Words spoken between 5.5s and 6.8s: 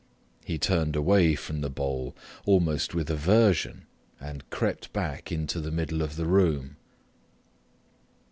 the middle of the room.